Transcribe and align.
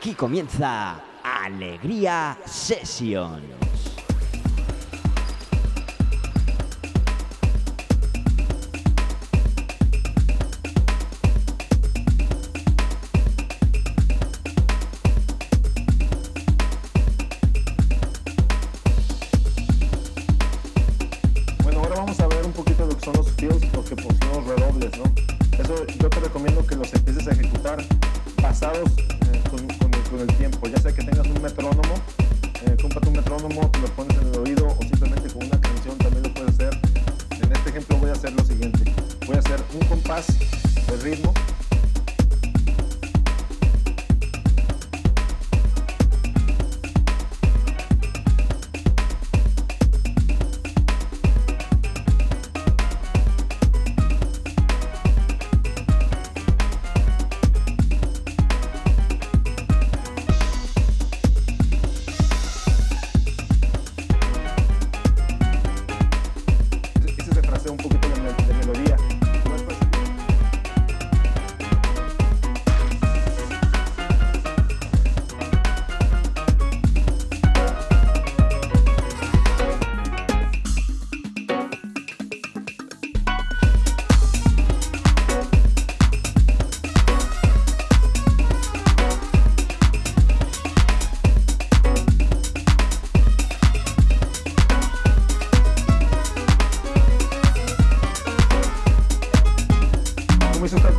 Aquí 0.00 0.14
comienza 0.14 0.98
Alegría 1.22 2.38
Session. 2.46 3.69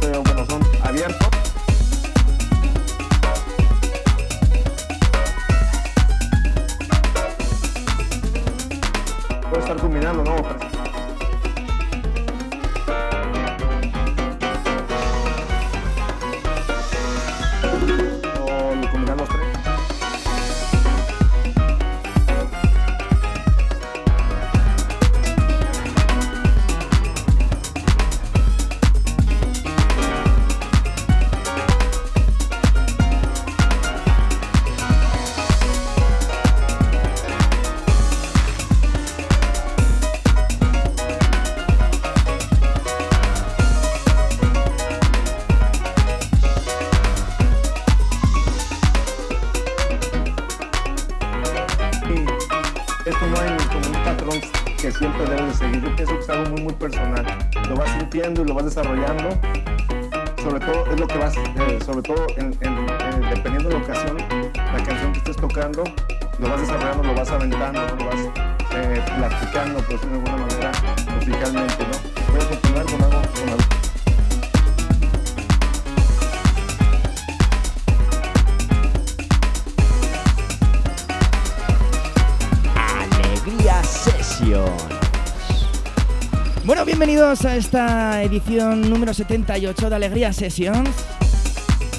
Pero 0.01 0.23
bueno, 0.23 0.45
son 0.45 0.61
abiertos. 0.83 1.27
Puede 9.49 9.59
estar 9.59 9.77
combinando, 9.77 10.23
¿no? 10.23 10.70
Esta 87.71 88.21
edición 88.21 88.89
número 88.89 89.13
78 89.13 89.89
de 89.89 89.95
Alegría 89.95 90.33
Sessions. 90.33 90.89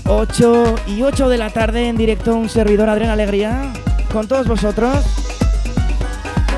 8 0.06 0.74
y 0.88 1.00
8 1.00 1.30
de 1.30 1.38
la 1.38 1.48
tarde 1.48 1.88
en 1.88 1.96
directo 1.96 2.36
un 2.36 2.50
servidor 2.50 2.90
Adrián 2.90 3.08
Alegría 3.08 3.72
con 4.12 4.28
todos 4.28 4.46
vosotros. 4.46 5.02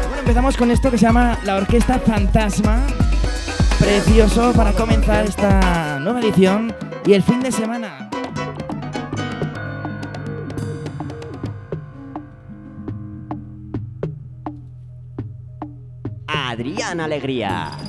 Bueno, 0.09 0.19
empezamos 0.19 0.57
con 0.57 0.73
esto 0.73 0.91
que 0.91 0.99
se 0.99 1.07
llama 1.07 1.39
la 1.45 1.55
Orquesta 1.55 2.01
Fantasma. 2.01 2.85
Precioso 3.79 4.53
para 4.53 4.73
comenzar 4.73 5.27
esta 5.27 6.01
nueva 6.01 6.19
edición 6.21 6.75
y 7.07 7.13
el 7.13 7.23
fin 7.23 7.39
de 7.39 7.53
semana. 7.53 8.11
Adrián 16.27 17.01
Alegría. 17.01 17.84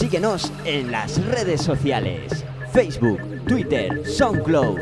Síguenos 0.00 0.50
en 0.64 0.90
las 0.90 1.22
redes 1.26 1.60
sociales. 1.60 2.42
Facebook, 2.72 3.20
Twitter, 3.46 4.00
SoundCloud. 4.06 4.78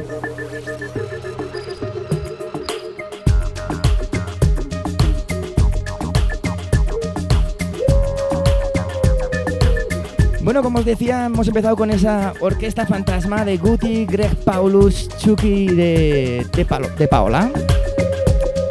Bueno, 10.42 10.62
como 10.62 10.78
os 10.78 10.84
decía, 10.84 11.26
hemos 11.26 11.48
empezado 11.48 11.74
con 11.74 11.90
esa 11.90 12.32
orquesta 12.40 12.86
fantasma 12.86 13.44
de 13.44 13.56
Guti, 13.56 14.06
Greg 14.06 14.36
Paulus, 14.44 15.08
Chucky 15.18 15.66
de, 15.66 16.46
de, 16.52 16.90
de 16.96 17.08
Paola. 17.08 17.50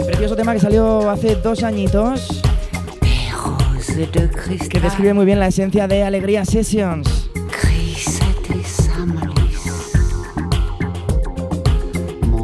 Precioso 0.06 0.38
tema 0.38 0.54
que 0.54 0.62
salió 0.62 1.10
hace 1.10 1.36
dos 1.36 1.62
añitos, 1.64 2.42
que 3.98 4.80
describe 4.80 5.14
muy 5.16 5.26
bien 5.26 5.40
la 5.40 5.48
esencia 5.48 5.88
de 5.88 6.04
Alegría 6.04 6.46
Sessions. 6.46 7.32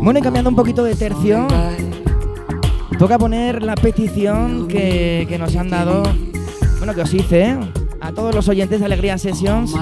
Bueno, 0.02 0.20
y 0.20 0.22
cambiando 0.24 0.50
un 0.50 0.56
poquito 0.56 0.84
de 0.84 0.96
tercio, 0.96 1.48
toca 2.98 3.20
poner 3.20 3.62
la 3.62 3.76
petición 3.76 4.68
que, 4.68 5.28
que 5.30 5.38
nos 5.38 5.56
han 5.56 5.70
dado, 5.70 6.02
bueno, 6.80 6.96
que 6.96 7.02
os 7.02 7.14
hice, 7.14 7.42
¿eh? 7.44 7.60
a 8.02 8.12
todos 8.12 8.34
los 8.34 8.48
oyentes 8.48 8.80
de 8.80 8.86
Alegría 8.88 9.20
Sessions, 9.20 9.76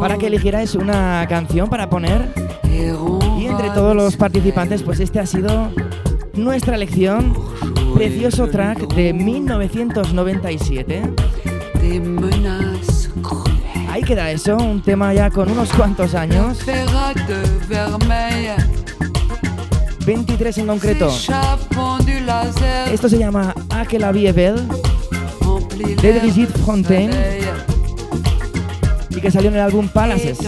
para 0.00 0.16
que 0.16 0.28
eligierais 0.28 0.74
una 0.74 1.26
canción 1.28 1.68
para 1.68 1.90
poner. 1.90 2.32
Y 3.38 3.44
entre 3.44 3.68
todos 3.70 3.94
los 3.94 4.16
participantes, 4.16 4.82
pues 4.82 5.00
este 5.00 5.20
ha 5.20 5.26
sido 5.26 5.70
nuestra 6.32 6.76
elección. 6.76 7.34
Precioso 7.94 8.48
track 8.48 8.86
de 8.94 9.12
1997. 9.12 11.02
Des 11.80 12.00
menaces 12.00 13.10
cruelles. 13.22 13.88
Ahí 13.90 14.02
queda 14.02 14.30
eso, 14.30 14.56
un 14.56 14.80
tema 14.82 15.12
ya 15.12 15.30
con 15.30 15.50
unos 15.50 15.70
cuantos 15.72 16.14
años. 16.14 16.62
Opéra 16.62 17.12
de 17.14 17.66
vermeil 17.68 18.52
23 20.04 20.58
en 20.58 20.66
concreto. 20.66 21.10
Esto 22.92 23.08
se 23.08 23.18
llama 23.18 23.54
A 23.70 23.86
que 23.86 23.98
la 23.98 24.12
vie 24.12 24.32
belle 24.32 24.62
de 26.00 26.20
Brigitte 26.20 26.58
Fontaine 26.58 27.14
y 29.10 29.20
que 29.20 29.30
salió 29.30 29.50
en 29.50 29.56
el 29.56 29.60
álbum 29.62 29.88
Palaces. 29.88 30.38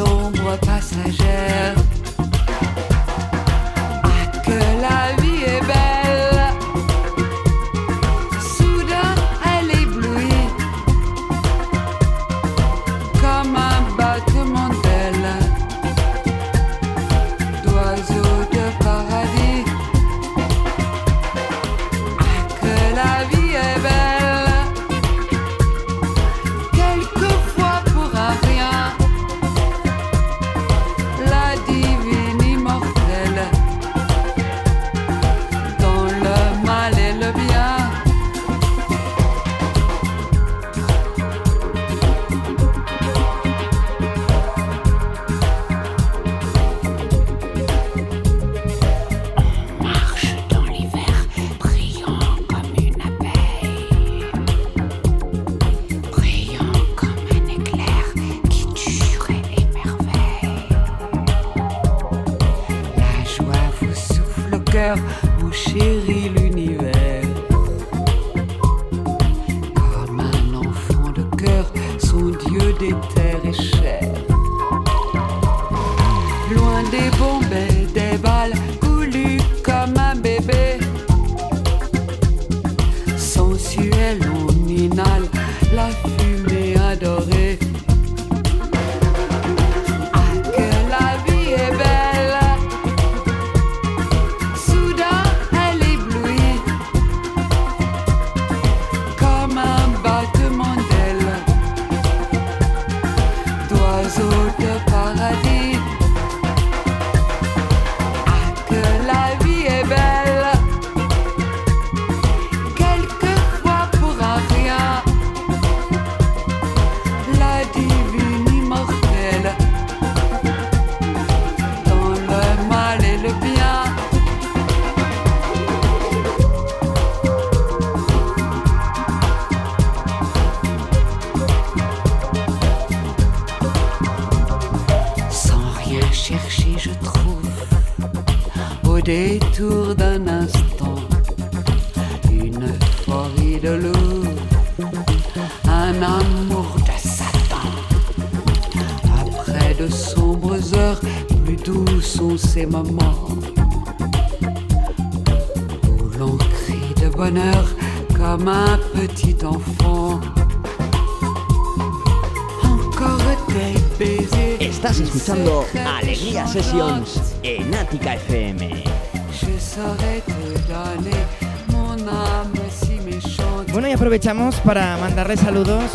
Aprovechamos 174.14 174.54
para 174.60 174.96
mandarle 174.98 175.36
saludos 175.36 175.90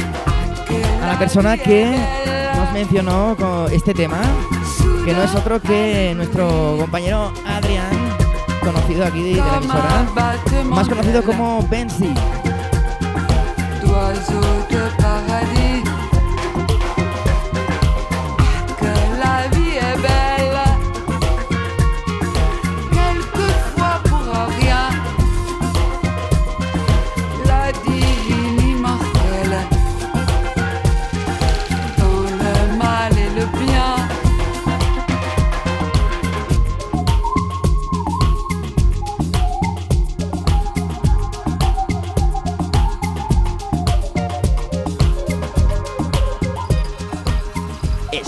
a 1.01 1.07
la 1.07 1.18
persona 1.18 1.57
que 1.57 1.98
nos 2.54 2.74
mencionó 2.74 3.38
con 3.39 3.71
este 3.71 3.94
tema, 3.94 4.19
que 5.06 5.13
no 5.13 5.24
es 5.24 5.33
otro 5.36 5.62
que 5.62 6.12
nuestro 6.18 6.75
compañero 6.81 7.31
Adrián, 7.45 7.88
conocido 8.62 9.06
aquí 9.06 9.24
de, 9.24 9.38
la 9.38 9.56
emisora, 9.56 10.06
más 10.66 10.89
conocido 10.89 11.24
como 11.24 11.66
Benzi. 11.69 12.13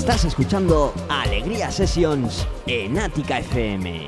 Estás 0.02 0.26
escuchando 0.26 0.96
Alegría 1.10 1.70
Sessions 1.70 2.48
en 2.66 2.98
Ática 2.98 3.38
FM. 3.38 4.08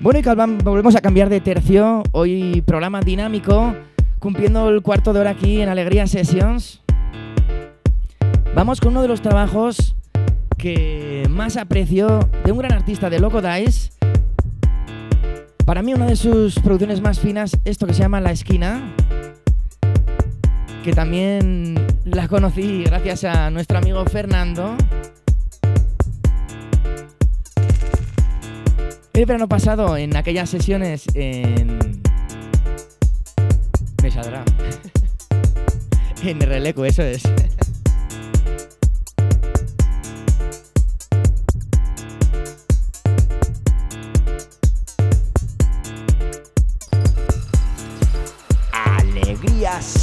Bueno, 0.00 0.18
y 0.18 0.22
volvemos 0.62 0.96
a 0.96 1.00
cambiar 1.00 1.30
de 1.30 1.40
tercio. 1.40 2.02
Hoy 2.12 2.62
programa 2.66 3.00
dinámico, 3.00 3.74
cumpliendo 4.18 4.68
el 4.68 4.82
cuarto 4.82 5.14
de 5.14 5.20
hora 5.20 5.30
aquí 5.30 5.62
en 5.62 5.70
Alegría 5.70 6.06
Sessions. 6.06 6.82
Vamos 8.54 8.82
con 8.82 8.90
uno 8.90 9.00
de 9.00 9.08
los 9.08 9.22
trabajos 9.22 9.96
que 10.58 11.26
más 11.30 11.56
aprecio 11.56 12.28
de 12.44 12.52
un 12.52 12.58
gran 12.58 12.74
artista 12.74 13.08
de 13.08 13.18
Loco 13.18 13.40
Dice. 13.40 13.91
Para 15.64 15.82
mí 15.82 15.94
una 15.94 16.06
de 16.06 16.16
sus 16.16 16.58
producciones 16.58 17.00
más 17.00 17.20
finas, 17.20 17.56
esto 17.64 17.86
que 17.86 17.94
se 17.94 18.00
llama 18.00 18.20
La 18.20 18.32
Esquina, 18.32 18.82
que 20.82 20.92
también 20.92 21.86
la 22.04 22.26
conocí 22.26 22.82
gracias 22.84 23.24
a 23.24 23.48
nuestro 23.50 23.78
amigo 23.78 24.04
Fernando. 24.06 24.76
El 29.12 29.26
verano 29.26 29.48
pasado, 29.48 29.96
en 29.96 30.16
aquellas 30.16 30.50
sesiones 30.50 31.04
en... 31.14 31.78
Me 34.02 34.10
saldrá. 34.10 34.44
en 36.24 36.40
Releco, 36.40 36.84
eso 36.84 37.02
es. 37.02 37.22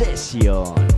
Alegría 0.02 0.89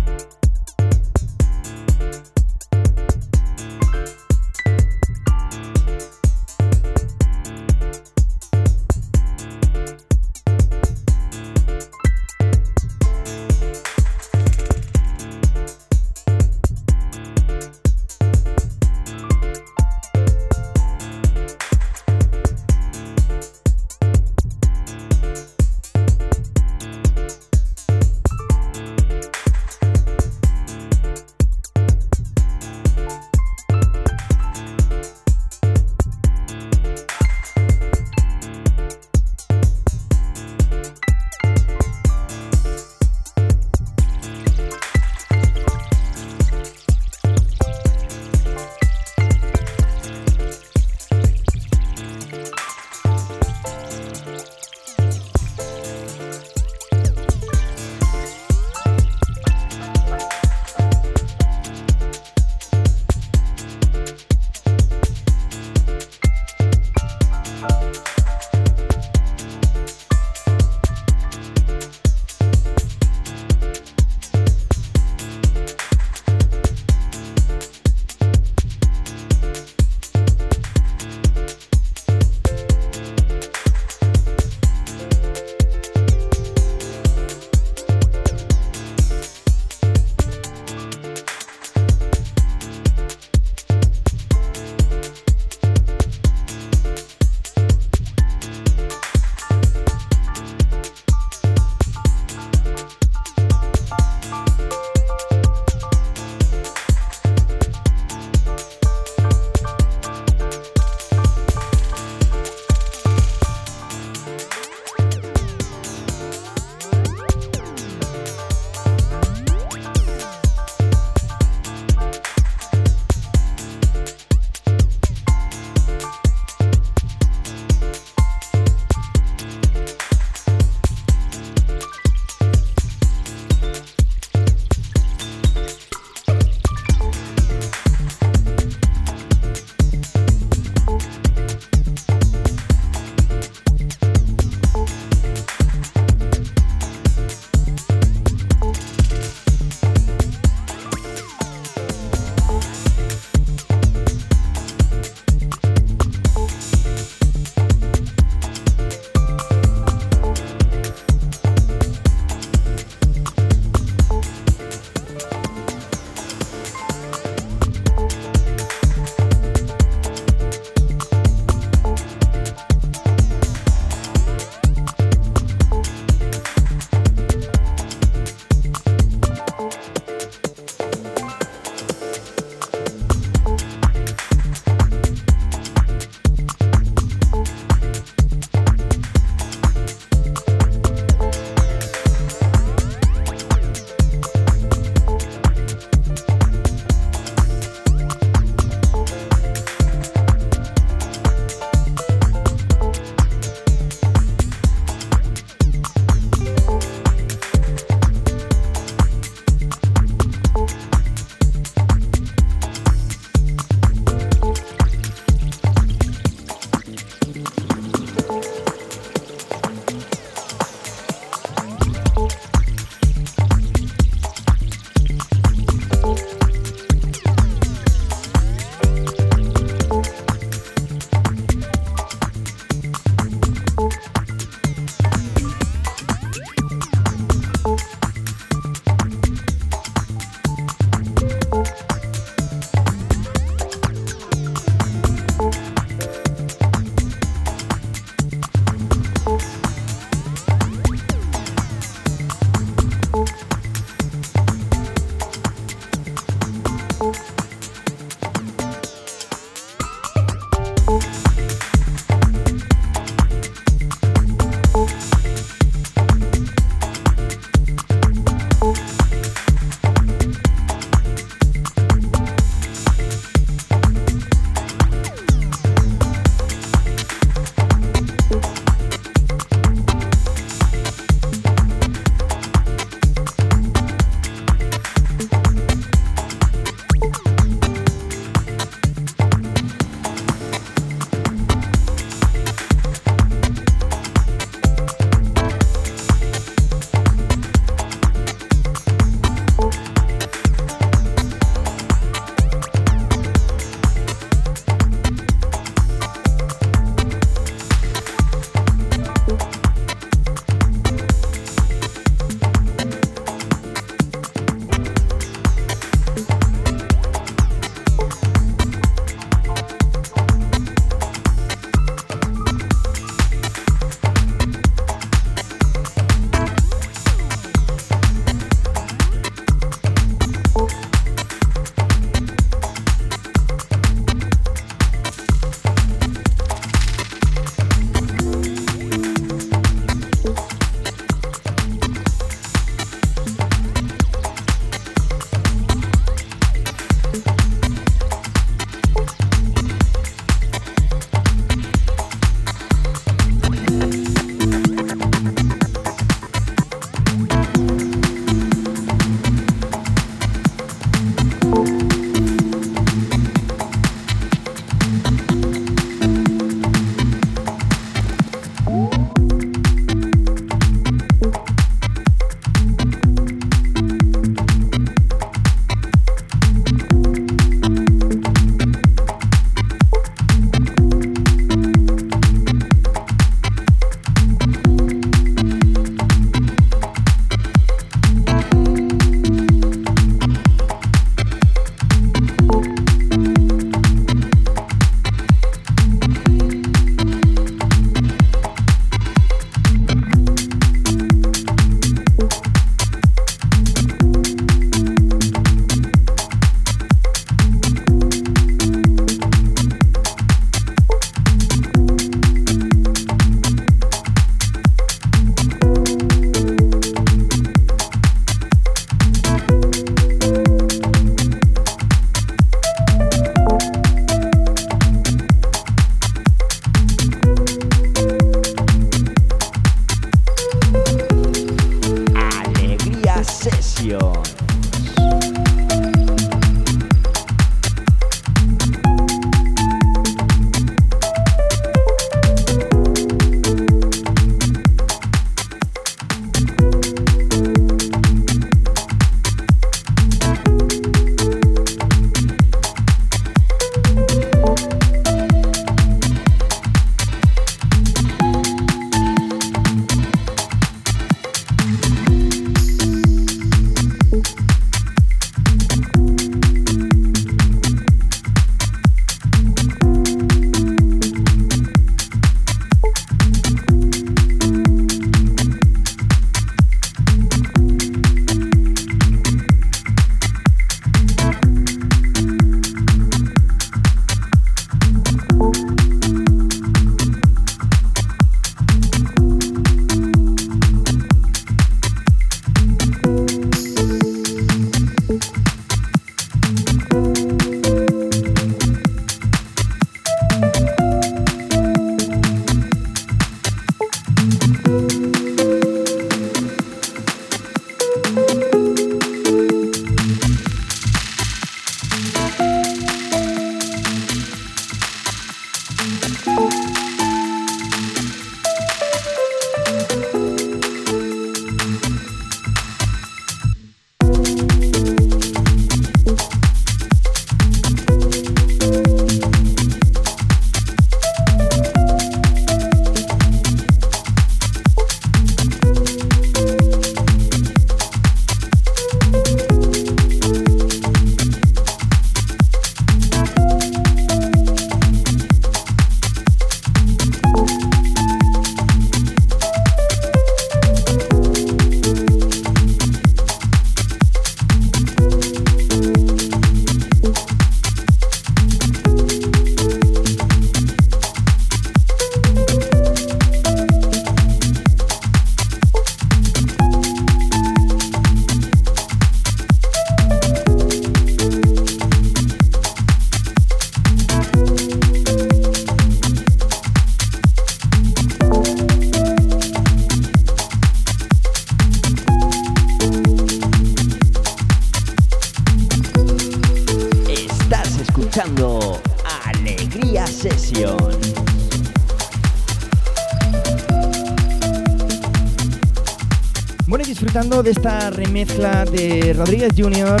de 597.42 597.50
esta 597.50 597.90
remezcla 597.90 598.64
de 598.64 599.14
Rodríguez 599.14 599.52
Jr., 599.56 600.00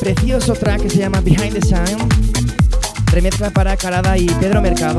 precioso 0.00 0.54
track 0.54 0.82
que 0.82 0.90
se 0.90 0.98
llama 0.98 1.20
Behind 1.20 1.52
the 1.52 1.60
Sun, 1.60 2.08
remezcla 3.12 3.50
para 3.50 3.76
Carada 3.76 4.16
y 4.16 4.26
Pedro 4.26 4.62
Mercado. 4.62 4.98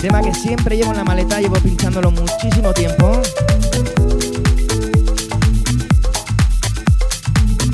Tema 0.00 0.20
que 0.22 0.34
siempre 0.34 0.76
llevo 0.76 0.90
en 0.90 0.96
la 0.96 1.04
maleta, 1.04 1.40
llevo 1.40 1.54
pinchándolo 1.56 2.10
muchísimo 2.10 2.72
tiempo. 2.72 3.22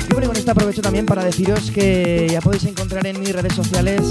Y 0.09 0.13
bueno, 0.13 0.27
con 0.27 0.37
esto 0.37 0.51
aprovecho 0.51 0.81
también 0.81 1.07
para 1.07 1.23
deciros 1.23 1.71
que 1.71 2.27
ya 2.29 2.39
podéis 2.39 2.65
encontrar 2.65 3.07
en 3.07 3.19
mis 3.19 3.33
redes 3.33 3.53
sociales 3.53 4.01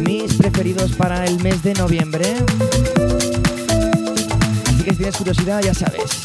mis 0.00 0.34
preferidos 0.34 0.92
para 0.92 1.24
el 1.24 1.42
mes 1.42 1.62
de 1.62 1.72
noviembre. 1.74 2.36
Tienes 4.96 5.16
curiosidad, 5.16 5.62
ya 5.62 5.72
sabes. 5.72 6.22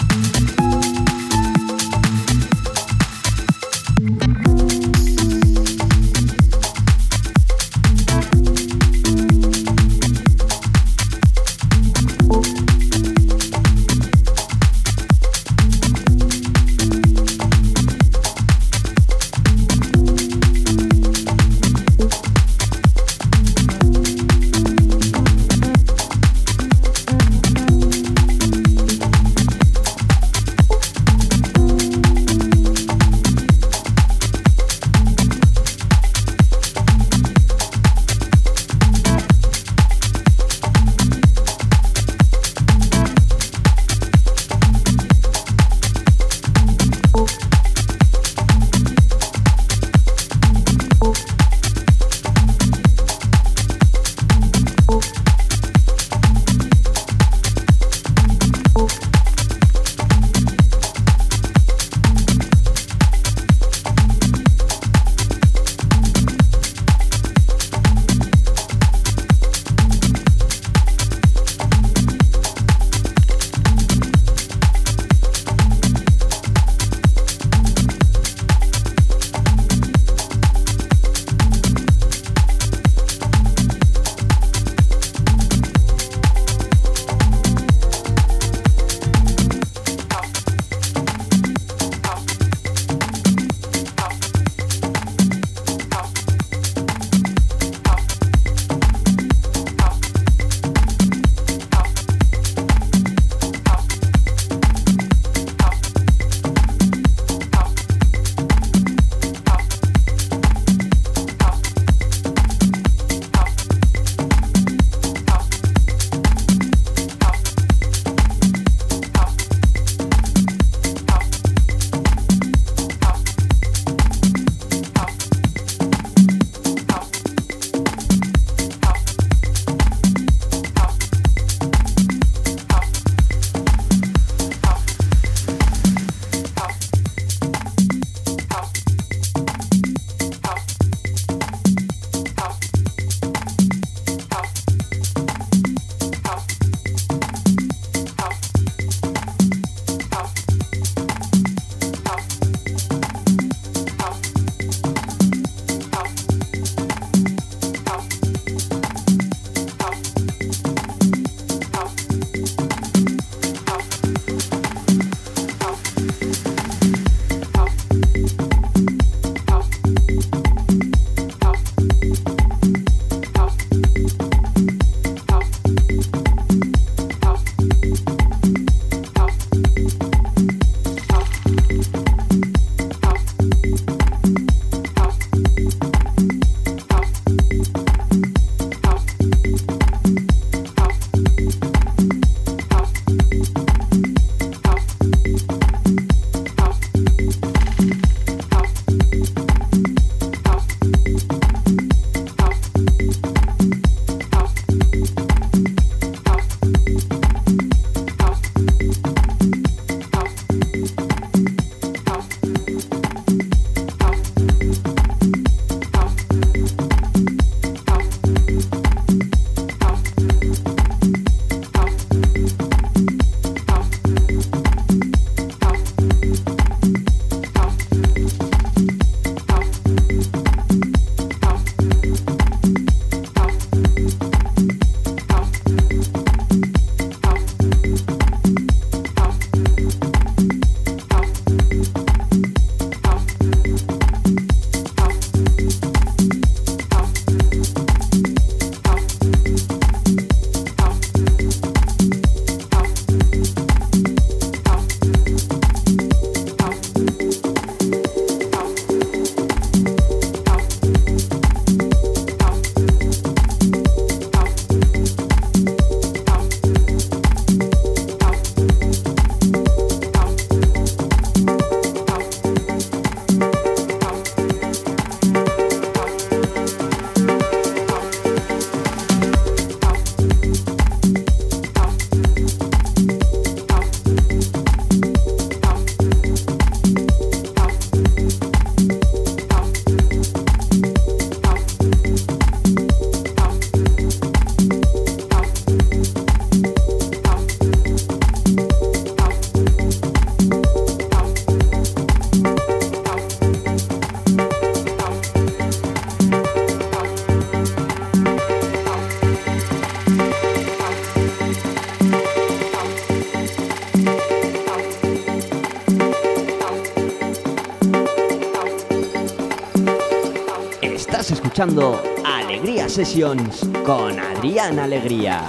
Alegría 321.59 322.87
Sessions 322.87 323.67
con 323.83 324.19
Adrián 324.19 324.77
Alegría. 324.77 325.41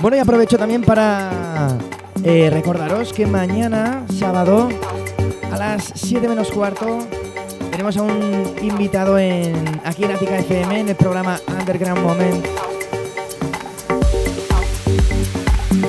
Bueno, 0.00 0.16
y 0.16 0.20
aprovecho 0.20 0.56
también 0.56 0.82
para 0.82 1.76
eh, 2.22 2.48
recordaros 2.48 3.12
que 3.12 3.26
mañana, 3.26 4.06
sábado, 4.20 4.68
a 5.50 5.58
las 5.58 5.90
7 5.96 6.28
menos 6.28 6.52
cuarto, 6.52 7.00
tenemos 7.72 7.96
a 7.96 8.02
un 8.02 8.54
invitado 8.62 9.18
en, 9.18 9.56
aquí 9.84 10.04
en 10.04 10.12
Ática 10.12 10.38
FM 10.38 10.78
en 10.78 10.88
el 10.90 10.94
programa 10.94 11.40
Underground 11.48 12.00
Moment. 12.00 12.46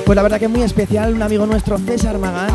Pues 0.04 0.16
la 0.16 0.24
verdad 0.24 0.40
que 0.40 0.46
es 0.46 0.52
muy 0.52 0.64
especial, 0.64 1.14
un 1.14 1.22
amigo 1.22 1.46
nuestro, 1.46 1.78
César 1.78 2.18
Magán. 2.18 2.50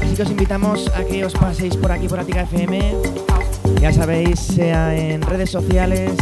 Así 0.00 0.14
que 0.14 0.22
os 0.22 0.30
invitamos 0.30 0.88
a 0.94 1.02
que 1.02 1.24
os 1.24 1.32
paséis 1.32 1.76
por 1.76 1.90
aquí, 1.90 2.06
por 2.06 2.20
Ática 2.20 2.42
FM. 2.42 3.23
Ya 3.84 3.92
sabéis, 3.92 4.40
sea 4.40 4.96
en 4.96 5.20
redes 5.20 5.50
sociales, 5.50 6.12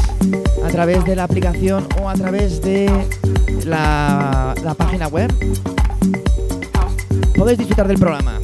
a 0.65 0.69
través 0.71 1.05
de 1.05 1.15
la 1.15 1.23
aplicación 1.23 1.87
o 2.03 2.09
a 2.09 2.15
través 2.15 2.61
de 2.61 2.91
la, 3.65 4.53
página 4.77 5.07
web. 5.07 5.33
Podéis 7.37 7.59
disfrutar 7.59 7.87
del 7.87 8.01
programa. 8.01 8.42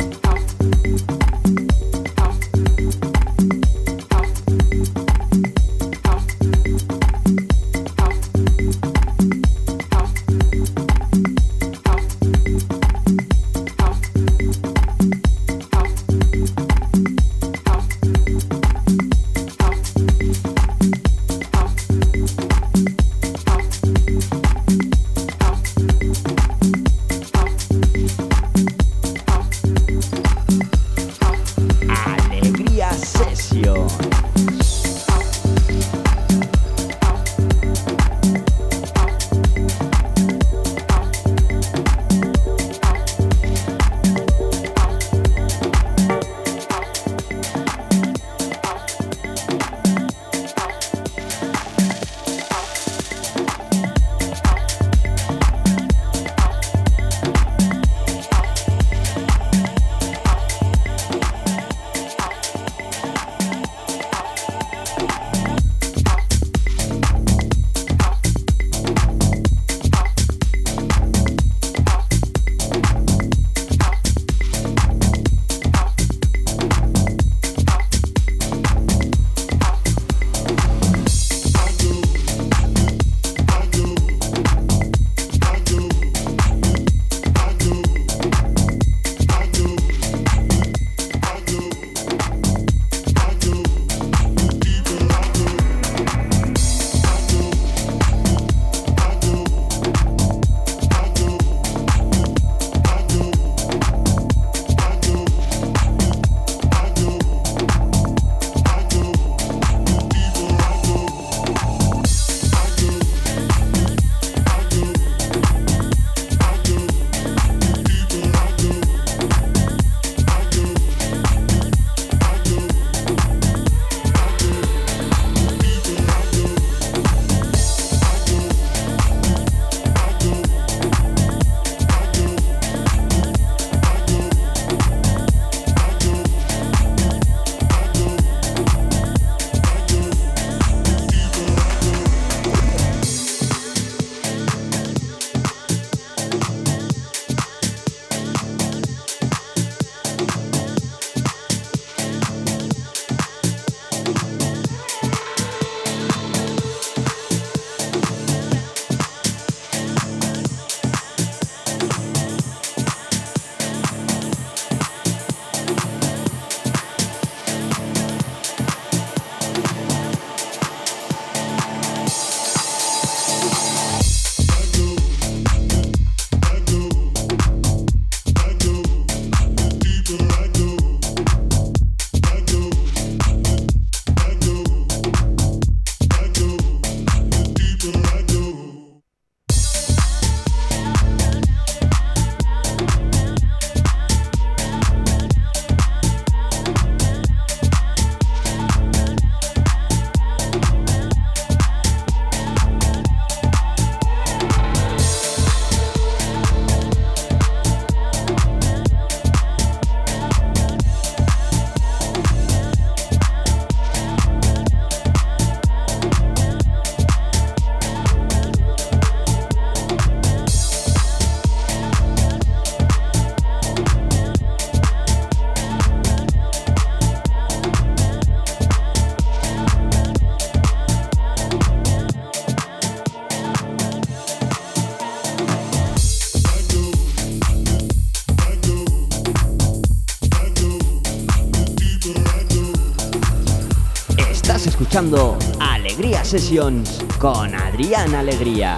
Alegría 245.58 246.22
Sessions 246.22 247.02
con 247.18 247.54
Adrián 247.54 248.14
Alegría. 248.14 248.76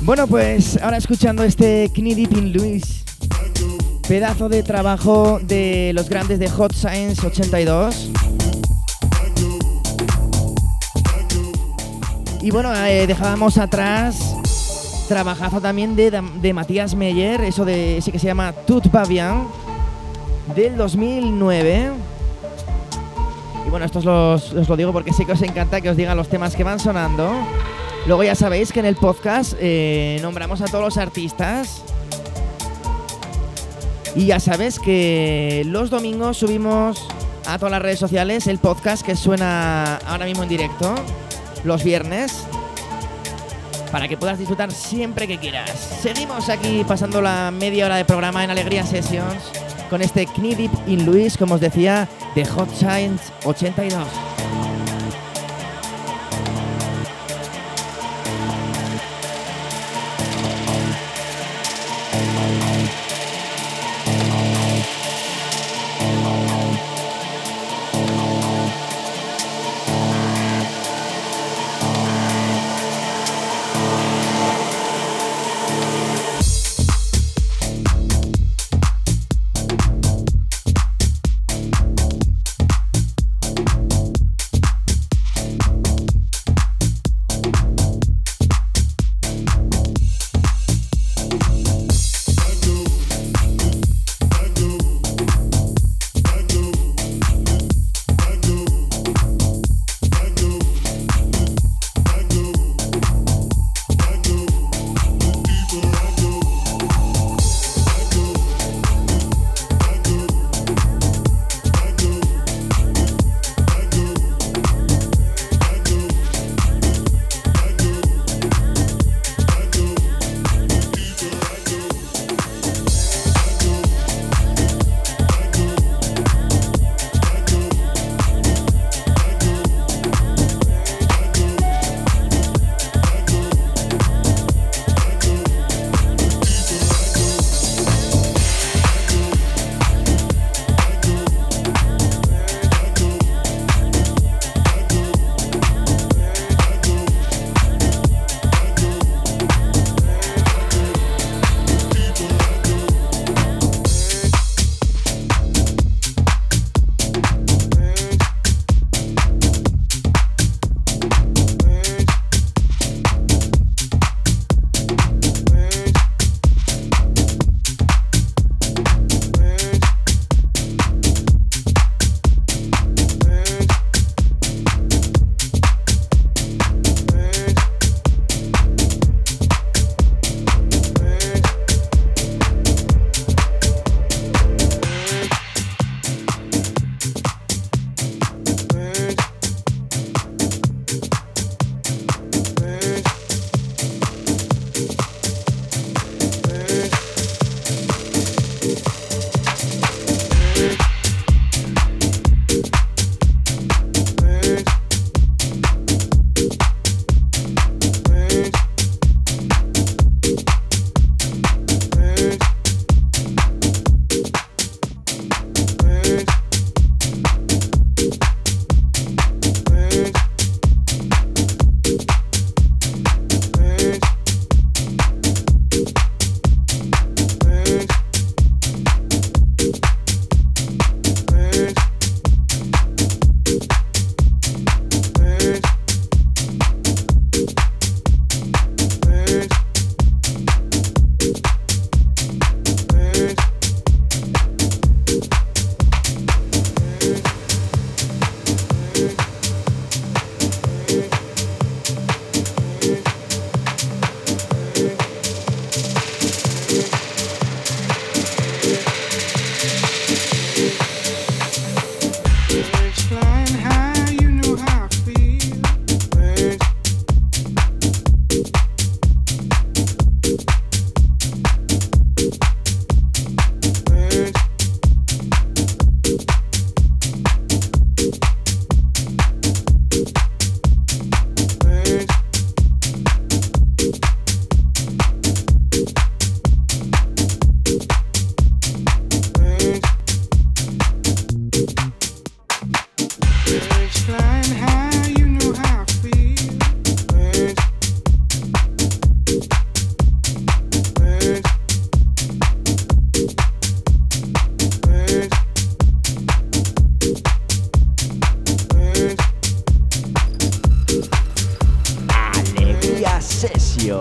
Bueno, 0.00 0.26
pues 0.26 0.76
ahora 0.82 0.96
escuchando 0.96 1.44
este 1.44 1.88
Knee 1.94 2.26
Luis. 2.26 3.04
Pedazo 4.08 4.48
de 4.48 4.64
trabajo 4.64 5.38
de 5.40 5.92
los 5.94 6.08
grandes 6.08 6.40
de 6.40 6.48
Hot 6.48 6.72
Science 6.72 7.24
82. 7.24 8.10
Y 12.42 12.50
bueno, 12.50 12.74
eh, 12.86 13.06
dejábamos 13.06 13.56
atrás 13.56 14.34
trabajazo 15.06 15.60
también 15.60 15.94
de, 15.94 16.10
de 16.10 16.52
Matías 16.52 16.96
Meyer, 16.96 17.40
eso 17.42 17.64
de 17.64 17.98
ese 17.98 18.10
que 18.10 18.18
se 18.18 18.26
llama 18.26 18.52
Tout 18.66 18.92
va 18.92 19.04
bien, 19.04 19.44
del 20.56 20.76
2009. 20.76 22.07
Y 23.68 23.70
bueno, 23.70 23.84
esto 23.84 23.98
os, 23.98 24.66
lo 24.66 24.76
digo 24.78 24.94
porque 24.94 25.12
sé 25.12 25.26
que 25.26 25.32
os 25.32 25.42
encanta 25.42 25.82
que 25.82 25.90
os 25.90 25.96
digan 25.98 26.16
los 26.16 26.30
temas 26.30 26.56
que 26.56 26.64
van 26.64 26.80
sonando. 26.80 27.30
Luego 28.06 28.24
ya 28.24 28.34
sabéis 28.34 28.72
que 28.72 28.80
en 28.80 28.86
el 28.86 28.96
podcast 28.96 29.52
eh, 29.60 30.18
nombramos 30.22 30.62
a 30.62 30.64
todos 30.64 30.82
los 30.82 30.96
artistas. 30.96 31.82
Y 34.16 34.24
ya 34.24 34.40
sabes 34.40 34.78
que 34.78 35.64
los 35.66 35.90
domingos 35.90 36.38
subimos 36.38 37.06
a 37.46 37.58
todas 37.58 37.72
las 37.72 37.82
redes 37.82 37.98
sociales 37.98 38.46
el 38.46 38.56
podcast 38.56 39.04
que 39.04 39.14
suena 39.14 39.96
ahora 39.96 40.24
mismo 40.24 40.44
en 40.44 40.48
directo. 40.48 40.94
Los 41.62 41.84
viernes 41.84 42.46
para 43.92 44.08
que 44.08 44.16
puedas 44.16 44.38
disfrutar 44.38 44.72
siempre 44.72 45.28
que 45.28 45.36
quieras. 45.36 45.98
Seguimos 46.00 46.48
aquí 46.48 46.84
pasando 46.88 47.20
la 47.20 47.50
media 47.50 47.84
hora 47.84 47.96
de 47.96 48.06
programa 48.06 48.42
en 48.44 48.48
Alegría 48.48 48.86
Sessions 48.86 49.67
con 49.88 50.02
este 50.02 50.26
Knee 50.26 50.70
in 50.86 51.06
Luis, 51.06 51.36
como 51.36 51.54
os 51.54 51.60
decía, 51.60 52.08
de 52.34 52.44
Hot 52.44 52.70
Science 52.74 53.32
82. 53.44 54.37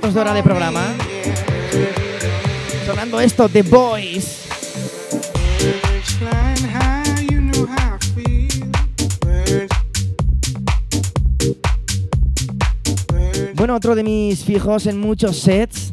cuartos 0.00 0.14
de 0.14 0.20
hora 0.20 0.32
de 0.32 0.42
programa. 0.42 0.94
Sonando 2.86 3.20
esto, 3.20 3.48
The 3.50 3.62
Boys. 3.62 4.48
Bueno, 13.54 13.74
otro 13.74 13.94
de 13.94 14.02
mis 14.02 14.42
fijos 14.42 14.86
en 14.86 14.98
muchos 14.98 15.38
sets. 15.38 15.92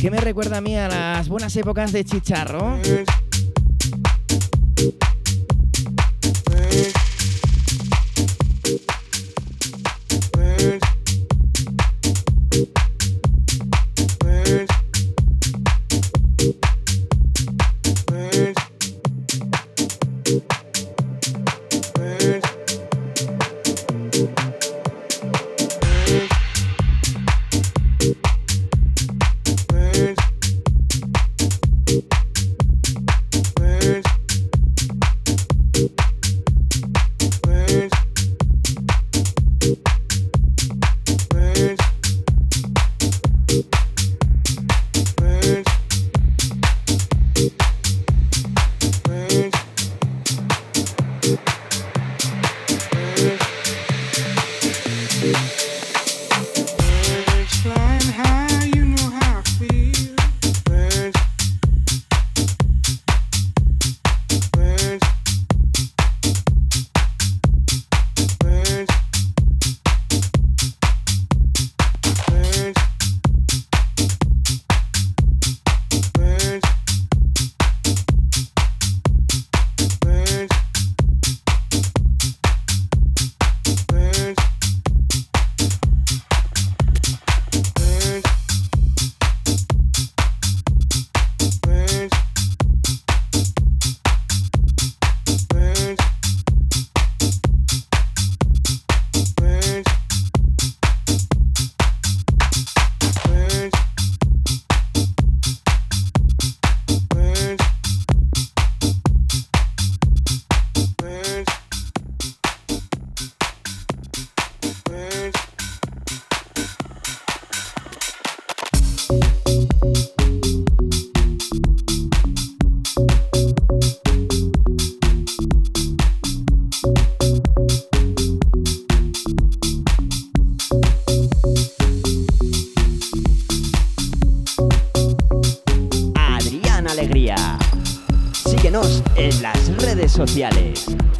Que 0.00 0.10
me 0.10 0.18
recuerda 0.18 0.58
a 0.58 0.60
mí 0.62 0.76
a 0.76 0.88
las 0.88 1.28
buenas 1.28 1.54
épocas 1.56 1.92
de 1.92 2.04
Chicharro. 2.04 2.78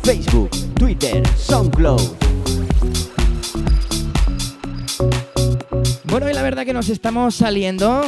Facebook, 0.03 0.51
Twitter, 0.75 1.23
SoundCloud. 1.37 2.01
Bueno, 6.05 6.31
y 6.31 6.35
la 6.35 6.43
verdad 6.43 6.65
que 6.65 6.73
nos 6.73 6.89
estamos 6.89 7.35
saliendo. 7.35 8.03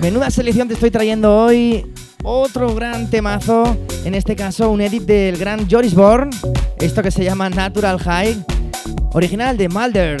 Menuda 0.00 0.30
selección 0.30 0.68
te 0.68 0.74
estoy 0.74 0.90
trayendo 0.90 1.36
hoy. 1.36 1.86
Otro 2.24 2.74
gran 2.74 3.08
temazo, 3.10 3.76
en 4.04 4.14
este 4.14 4.34
caso 4.36 4.70
un 4.70 4.80
edit 4.80 5.02
del 5.04 5.36
gran 5.36 5.68
Joris 5.70 5.94
Born, 5.94 6.30
esto 6.78 7.02
que 7.02 7.10
se 7.10 7.24
llama 7.24 7.48
Natural 7.48 7.98
High, 7.98 8.44
original 9.12 9.56
de 9.56 9.68
Mulder. 9.68 10.20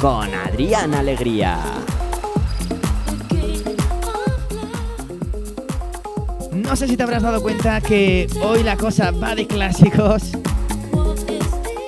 Con 0.00 0.34
Adrián 0.34 0.92
Alegría. 0.92 1.56
No 6.50 6.74
sé 6.74 6.88
si 6.88 6.96
te 6.96 7.04
habrás 7.04 7.22
dado 7.22 7.40
cuenta 7.40 7.80
que 7.80 8.26
hoy 8.42 8.64
la 8.64 8.76
cosa 8.76 9.12
va 9.12 9.36
de 9.36 9.46
clásicos 9.46 10.32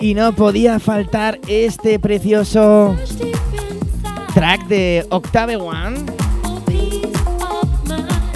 y 0.01 0.15
no 0.15 0.35
podía 0.35 0.79
faltar 0.79 1.41
este 1.49 1.99
precioso 1.99 2.95
track 4.33 4.69
de 4.69 5.05
Octave 5.11 5.57
One. 5.57 5.99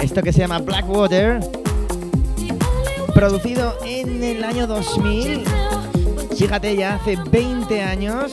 Esto 0.01 0.21
que 0.21 0.33
se 0.33 0.39
llama 0.39 0.59
Blackwater, 0.59 1.39
producido 3.15 3.73
en 3.85 4.21
el 4.21 4.43
año 4.43 4.67
2000. 4.67 5.45
Fíjate, 6.37 6.75
ya 6.75 6.95
hace 6.95 7.15
20 7.31 7.81
años. 7.83 8.31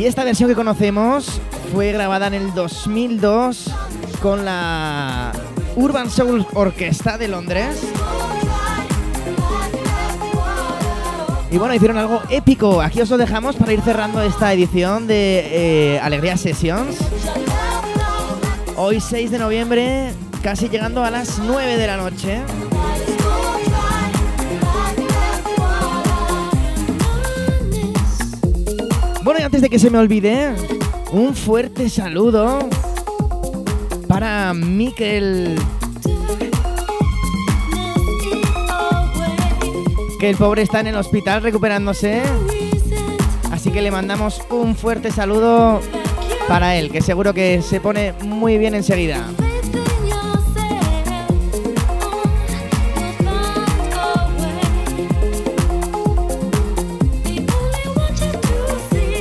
Y 0.00 0.06
esta 0.06 0.24
versión 0.24 0.48
que 0.48 0.54
conocemos 0.54 1.42
fue 1.74 1.92
grabada 1.92 2.28
en 2.28 2.32
el 2.32 2.54
2002 2.54 3.70
con 4.22 4.46
la 4.46 5.30
Urban 5.76 6.08
Soul 6.08 6.46
Orquesta 6.54 7.18
de 7.18 7.28
Londres. 7.28 7.82
Y 11.50 11.58
bueno, 11.58 11.74
hicieron 11.74 11.98
algo 11.98 12.22
épico. 12.30 12.80
Aquí 12.80 13.02
os 13.02 13.10
lo 13.10 13.18
dejamos 13.18 13.56
para 13.56 13.74
ir 13.74 13.82
cerrando 13.82 14.22
esta 14.22 14.50
edición 14.54 15.06
de 15.06 15.96
eh, 15.96 16.00
Alegría 16.00 16.38
Sessions. 16.38 16.96
Hoy 18.76 19.02
6 19.02 19.30
de 19.30 19.38
noviembre, 19.38 20.14
casi 20.42 20.70
llegando 20.70 21.04
a 21.04 21.10
las 21.10 21.40
9 21.40 21.76
de 21.76 21.86
la 21.86 21.98
noche. 21.98 22.40
Bueno, 29.22 29.40
y 29.40 29.42
antes 29.42 29.60
de 29.60 29.68
que 29.68 29.78
se 29.78 29.90
me 29.90 29.98
olvide, 29.98 30.54
un 31.12 31.34
fuerte 31.34 31.90
saludo 31.90 32.58
para 34.08 34.54
Miquel. 34.54 35.56
Que 40.18 40.30
el 40.30 40.36
pobre 40.36 40.62
está 40.62 40.80
en 40.80 40.88
el 40.88 40.96
hospital 40.96 41.42
recuperándose. 41.42 42.22
Así 43.52 43.70
que 43.70 43.82
le 43.82 43.90
mandamos 43.90 44.40
un 44.50 44.74
fuerte 44.74 45.10
saludo 45.10 45.80
para 46.48 46.76
él, 46.76 46.90
que 46.90 47.02
seguro 47.02 47.34
que 47.34 47.60
se 47.60 47.78
pone 47.78 48.14
muy 48.24 48.56
bien 48.56 48.74
enseguida. 48.74 49.26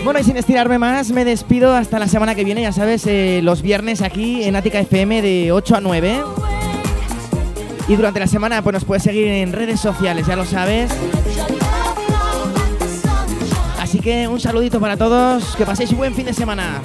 Bueno, 0.09 0.21
y 0.21 0.23
sin 0.23 0.37
estirarme 0.37 0.79
más, 0.79 1.11
me 1.11 1.23
despido 1.23 1.75
hasta 1.75 1.99
la 1.99 2.07
semana 2.07 2.33
que 2.33 2.43
viene, 2.43 2.63
ya 2.63 2.71
sabes, 2.71 3.05
eh, 3.05 3.41
los 3.43 3.61
viernes 3.61 4.01
aquí 4.01 4.43
en 4.43 4.55
Ática 4.55 4.79
FM 4.79 5.21
de 5.21 5.51
8 5.51 5.75
a 5.75 5.81
9. 5.81 6.23
Y 7.87 7.95
durante 7.95 8.19
la 8.19 8.25
semana 8.25 8.63
pues 8.63 8.73
nos 8.73 8.85
puedes 8.85 9.03
seguir 9.03 9.27
en 9.27 9.53
redes 9.53 9.79
sociales, 9.79 10.25
ya 10.25 10.35
lo 10.35 10.45
sabes. 10.45 10.89
Así 13.79 13.99
que 13.99 14.27
un 14.27 14.39
saludito 14.39 14.79
para 14.79 14.97
todos, 14.97 15.55
que 15.55 15.63
paséis 15.63 15.91
un 15.91 15.99
buen 15.99 16.15
fin 16.15 16.25
de 16.25 16.33
semana. 16.33 16.81